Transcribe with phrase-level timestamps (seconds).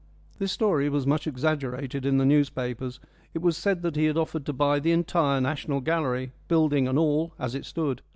[0.39, 2.99] This story was much exaggerated in the newspapers;
[3.35, 6.97] it was said that he had offered to buy the entire National Gallery, building and
[6.97, 8.01] all, as it stood.